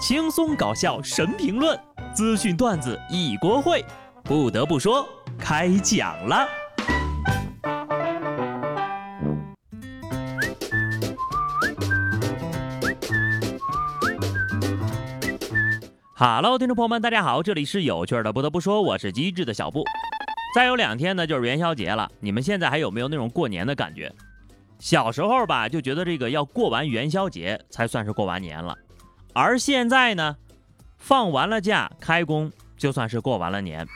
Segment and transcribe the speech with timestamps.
[0.00, 1.78] 轻松搞笑神评论，
[2.14, 3.84] 资讯段子一锅烩。
[4.24, 5.06] 不得不说，
[5.38, 6.48] 开讲了。
[16.16, 18.32] Hello，听众朋友们，大家好，这里是有趣的。
[18.32, 19.84] 不得不说，我是机智的小布。
[20.54, 22.10] 再有两天呢，就是元宵节了。
[22.20, 24.10] 你们现在还有没有那种过年的感觉？
[24.78, 28.74] 小时候吧，就觉得这个要过完元宵节才算是过完年了。
[29.32, 30.36] 而现在呢，
[30.98, 33.86] 放完了假开工，就算是过完了年。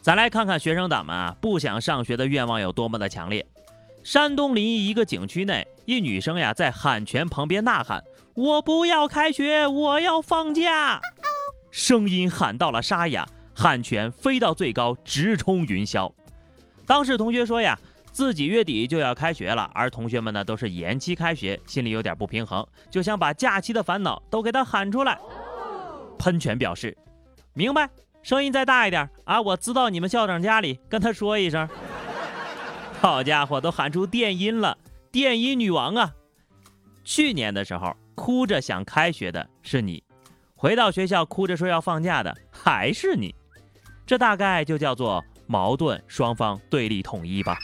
[0.00, 3.44] 咱来看看学生党们啊，不想上学的愿望有多么的强烈。
[4.04, 8.02] 山东临沂一个景区内，一女生呀在喊泉旁边呐喊
[8.34, 11.00] ：“我不要开学，我要放假。”
[11.70, 16.10] 声音喊到了沙哑，喊泉飞到最高，直冲云霄。
[16.86, 17.78] 当时同学说呀。
[18.18, 25.16] 自己月底就要开学了，而同学们呢都是延期开学，心里有点不平衡，就想把假期的烦恼都给他喊出来。
[26.18, 26.98] 喷泉表示
[27.52, 27.88] 明白，
[28.24, 29.40] 声音再大一点啊！
[29.40, 31.68] 我知道你们校长家里，跟他说一声。
[33.00, 34.76] 好家伙，都喊出电音了，
[35.12, 36.12] 电音女王啊！
[37.04, 40.02] 去年的时候哭着想开学的是你，
[40.56, 43.32] 回到学校哭着说要放假的还是你，
[44.04, 47.56] 这大概就叫做矛盾双方对立统一吧。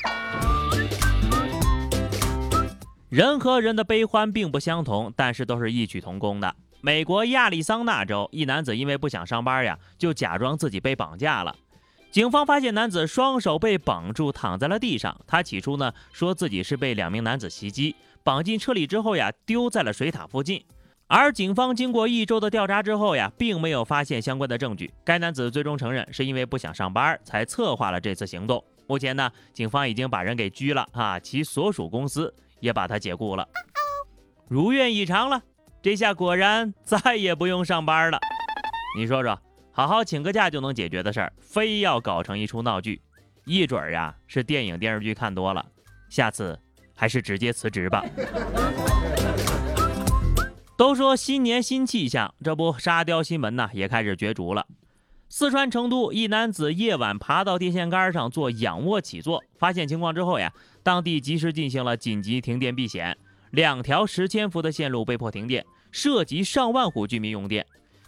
[3.14, 6.52] 人和人的悲欢并不相同，但是都是异曲同工的。
[6.80, 11.54] 美国亚利桑那州一男子因为不想上班呀，就假装自己被绑架了。
[12.10, 15.16] 警方发现男子双手被绑住，躺在了地上。
[15.28, 20.64] 他起初呢说自己是被两名男子袭击，绑进车里之后呀，丢在了水塔附近。
[21.06, 24.92] 而警方经过一周的调查之后呀，并没有发现相关的证据。
[25.04, 28.64] 该男子最终承认是因为不想上班才策划了这次行动。
[28.88, 32.34] 目前呢，警方已经把人给拘了啊，其所属公司。
[32.64, 33.46] 也把他解雇了，
[34.48, 35.42] 如愿以偿了。
[35.82, 38.18] 这下果然 再也不用上班了。
[38.96, 39.38] 你说说，
[39.70, 43.02] 好好请个假就能解决的事儿，非要搞成一出闹剧，
[43.44, 45.62] 一准儿呀是电影电视剧看多了。
[46.08, 46.58] 下次
[46.96, 48.02] 还是直接辞职吧。
[50.78, 54.66] 都说新年新气象，这不沙雕新闻呢也开始角逐了。
[55.36, 60.52] 四川成都一男子夜晚爬到电线杆上做仰卧起坐，发现情况之后呀，
[60.84, 63.18] 当地及时进行了紧急停电避险，
[63.50, 67.66] 两条十千伏的线路被迫停电，涉及上万户居民用电。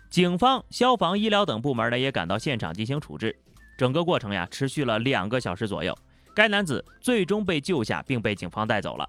[0.08, 3.36] 警方、消防、医疗等部门呢也赶到现场进行处置。
[3.76, 5.92] 整个过程呀持续了两个小时左右，
[6.32, 9.04] 该男子最终被救下并被警方带走了。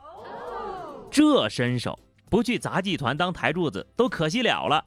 [1.12, 1.96] 这身手
[2.32, 4.84] 不去杂技团当台柱子都可惜了了。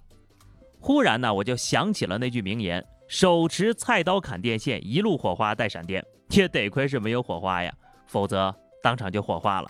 [0.81, 2.85] 忽然呢，我就想起了那句名言。
[3.11, 7.75] 手持菜刀砍电线，一路火花带闪电，也得亏是没有火花呀，
[8.07, 9.67] 否则当场就火化了。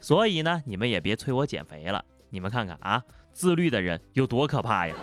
[0.00, 2.02] 所以呢，你们也别催我减肥了。
[2.30, 4.96] 你们看看啊，自律的人有多可怕呀！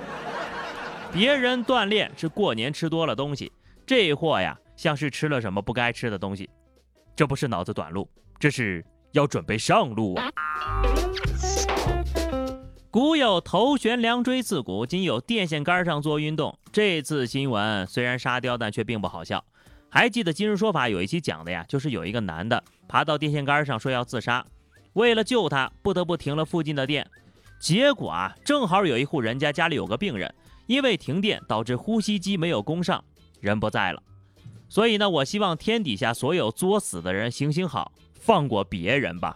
[1.12, 3.52] 别人锻炼是过年吃多了东西，
[3.86, 6.50] 这货呀像是吃了什么不该吃的东西。
[7.16, 8.10] 这不是脑子短路，
[8.40, 10.32] 这是要准备上路啊！
[12.94, 16.56] 古有头悬梁锥刺股，今有电线杆上做运动。
[16.72, 19.44] 这次新闻虽然沙雕，但却并不好笑。
[19.90, 24.46] 还记得《今日说法》有一期讲的呀，就是有一个男的爬到电线杆上说要自杀，
[24.94, 27.10] 为了救他，不得不停了附近的电。
[27.60, 30.32] 结果啊，正好有一户人家家里有个病人，
[30.68, 33.04] 因为停电导致呼吸机没有供上，
[33.40, 34.04] 人不在了。
[34.70, 39.36] 所以呢，我希望天底下所有作死的人行行好，放过别人吧。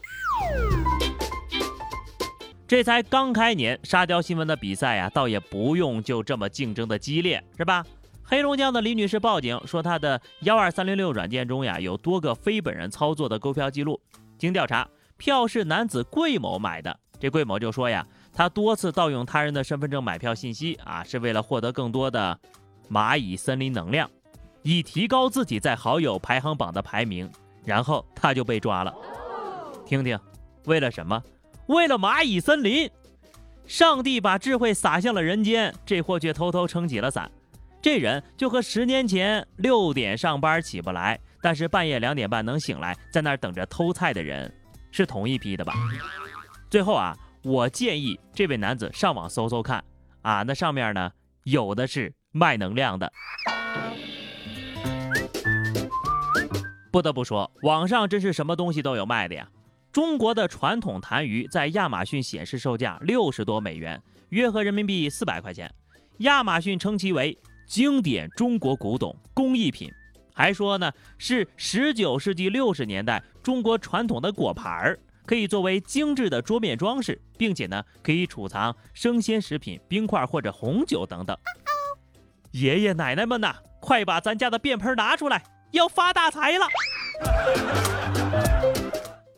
[2.67, 7.85] 这才刚开年，沙雕新闻的比赛呀，倒也不用就这么竞争的激烈，是吧？
[8.21, 13.97] 黑龙江的李女士报警说，她的幺二三零六软件中呀，有多个非本人操作的购票记录。
[14.37, 14.85] 经调查，
[15.15, 16.99] 票是男子桂某买的。
[17.17, 22.37] 这桂某就说呀，他多次盗用他人的身份证买票信息啊，是为了获得更多的
[22.91, 24.11] 蚂蚁森林能量，
[24.61, 27.31] 以提高自己在好友排行榜的排名。
[27.63, 28.93] 然后他就被抓了。
[29.85, 30.19] 听听，
[30.65, 31.23] 为了什么？
[31.67, 32.89] 为了蚂蚁森林，
[33.65, 37.29] 上帝把智慧撒向了人间，这货却偷偷撑起了伞。
[37.81, 44.51] 这人就和十年前六点上班起不来，但是半夜两点半能醒来，在那等着偷菜的人
[44.91, 45.73] 是同一批的吧？
[46.69, 49.83] 最后啊，我建议这位男子上网搜搜看
[50.21, 51.11] 啊，那上面呢
[51.43, 53.11] 有的是卖能量的。
[56.91, 59.49] 不得不说，网上真是什么东西都有卖的呀。
[59.97, 63.99] 中国的传统痰盂在亚马逊显示售价六十多美元，
[64.29, 65.73] 约合人民币四百块钱。
[66.19, 67.35] 亚马逊称其为
[67.65, 69.91] 经典中国古董工艺品，
[70.35, 81.35] 还说呢是十九世纪六十年代中国传统的果盘儿，可以作为精致的桌面装饰，并且呢，可以储藏生鲜食品、冰块或者红酒等等。
[82.51, 85.41] 爷爷奶奶们呐，快把咱家的便盆拿出来，
[85.71, 86.67] 要发大财了！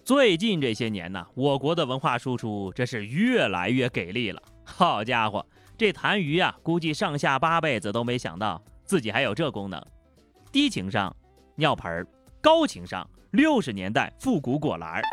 [0.09, 4.41] 最近这些年呢，我国的文化输出真是越来越给力了。
[4.63, 5.45] 好家伙，
[5.77, 9.79] 这痰盂啊，估计上下八辈子都没想到自己还有这功能。
[10.51, 11.15] 低情商，
[11.55, 12.03] 尿盆儿；
[12.41, 15.03] 高情商，六十年代复古果篮儿。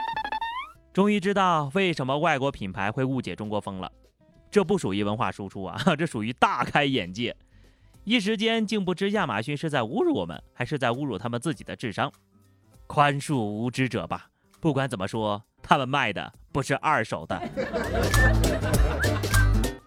[0.95, 3.93] 终于知道为什么外国品牌会误解中国风了。
[4.51, 7.37] 这不属于文化输出啊， 这属于大开眼界。
[8.05, 12.11] 一时间竟不知亚马逊是在侮辱我们，还是在侮辱他们自己的智商。
[12.87, 14.31] 宽恕无知者吧。
[14.67, 17.41] 不管怎么说，他们卖的不是二手的。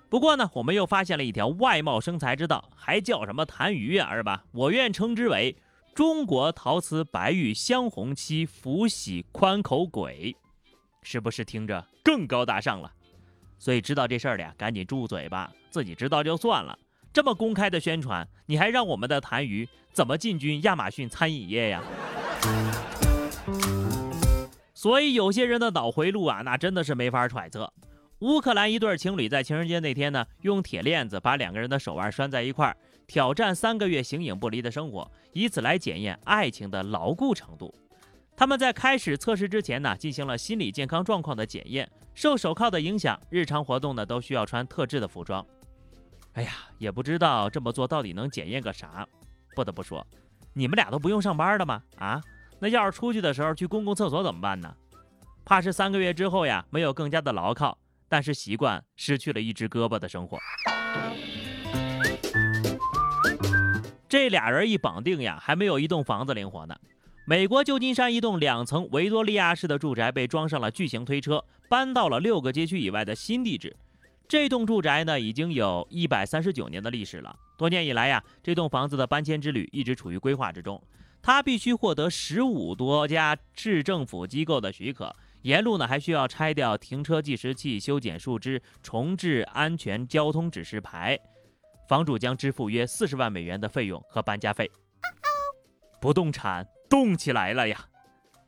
[0.07, 4.45] 不过呢，我们又发现了一条外贸生财之道，还叫什么痰盂啊，是吧？
[4.53, 5.53] 我愿称之为
[5.93, 10.33] 中国陶瓷白玉镶红漆福喜宽口簋，
[11.01, 12.89] 是不是听着更高大上了？
[13.57, 16.79] 所以知道这事儿的呀，赶紧住嘴吧，自己知道就算了。
[17.11, 21.83] 这么公开的宣传，你还让我们的痰盂怎么进军亚马逊餐饮业呀？
[24.79, 27.69] 所以有些人的脑回路啊，那真的是没法揣测。
[28.19, 37.75] 乌克兰一对情侣在情人节那天呢，用铁链子把两个人的手腕拴在一块儿，挑战三个月形影不离的生活，以此来检验爱情的牢固程度。
[38.37, 41.91] 他们在开始测试之前呢，进行了心理健康状况的检验。
[42.13, 45.45] 受手铐的影响，日常活动呢都需要穿特制的服装。
[46.35, 49.05] 哎呀，也不知道这么做到底能检验个啥。
[49.53, 50.07] 不得不说，
[50.53, 51.83] 你们俩都不用上班的吗？
[51.97, 52.21] 啊，
[52.59, 54.75] 那要是出去的时候去公共厕所怎么办呢？
[55.45, 57.77] 怕是三个月之后呀，没有更加的牢靠。
[58.11, 60.37] 但是习惯失去了一只胳膊的生活，
[64.07, 66.75] 这俩人一绑定呀，还没有一栋房子灵活呢。
[67.27, 73.77] 美国旧金山一栋两层维多利亚式的住宅被装上了巨型推车，搬到了六个街区以外的新地址。
[74.27, 77.35] 这栋住宅呢，已经有一百三十九年的历史了。
[77.59, 80.81] 多年以来呀，这栋房子的搬迁之旅一直处于规划之中，
[81.21, 85.15] 他必须获得十五多家市政府机构的许可。
[85.43, 91.17] 沿路呢还需要拆掉停车计时器、修剪树枝、重置安全交通指示牌，
[91.87, 94.69] 房主将支付约四十万美元的费用和搬家费。
[96.01, 97.85] 不动产动起来了呀，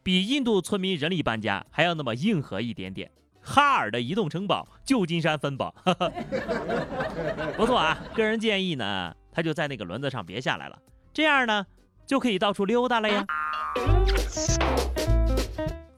[0.03, 3.09] 比印度村民人力搬家还要那么硬核一点点。
[3.41, 5.73] 哈尔的移动城堡，旧金山分堡，
[7.57, 7.97] 不错啊。
[8.13, 10.77] 个人建议呢，他就在那个轮子上别下来了，
[11.13, 11.65] 这样呢
[12.11, 13.25] 就可以到处溜达了呀。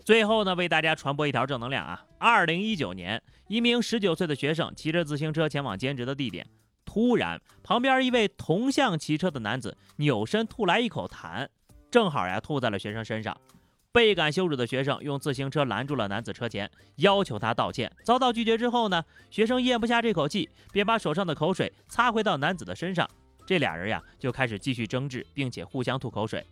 [0.06, 2.06] 最后呢，为大家传播一条正能量啊！
[2.20, 6.46] 二零一九年，一名十九岁的学生骑着自行车前往兼职的地点，
[6.86, 11.48] 突然旁边一位同向骑车的男子扭身吐来一口痰，
[11.90, 13.36] 正好呀吐在了学生身上。
[13.92, 17.92] 倍感羞辱的学生用自行车拦住了男子车前，要求他道歉。
[18.04, 23.10] 遭到拒绝之后呢，学生咽不下这口气，便把手上的口水擦回到男子的身上。
[23.46, 26.46] 这俩人呀就开始继续争执，并且互相吐口水。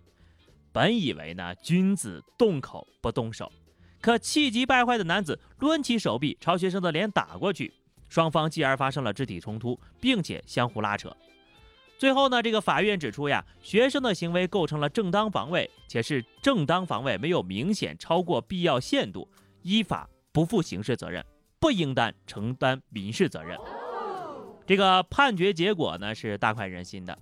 [0.71, 3.51] 本以为呢，君子动口不动手，
[3.99, 7.73] 可气急败坏的男子抡起手臂朝学生的脸打过去，
[8.07, 11.15] 双方继而发生了肢体冲突，并且相互拉扯。
[11.97, 19.27] 最后呢，这个法院指出呀，学生的行为构成了正当防卫，且是正当防卫没有明显超过必要限度，
[19.61, 21.23] 依法不负刑事责任，
[21.59, 23.57] 不应当承担民事责任。
[24.71, 27.19] 这个判决结果呢，是大快人心的。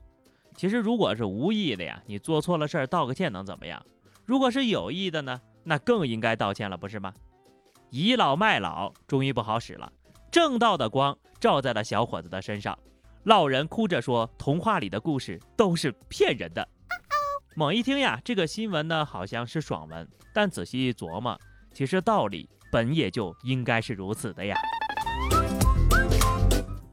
[0.55, 3.83] 其实，如果是无意的呀，你做错了事儿道个歉能怎么样？
[4.23, 7.11] 如果是有意的呢，那更应该道歉了，不是吗？
[7.89, 9.91] 倚老卖老终于不好使了，
[10.29, 12.77] 正道的光照在了小伙子的身上。
[13.23, 16.69] 老人哭着说：“童话里的故事都是骗人的。”
[17.57, 21.35] 猛一听呀，这个新闻呢好像是爽文，但仔细一琢磨，
[21.73, 24.55] 其实道理本也就应该是如此的呀。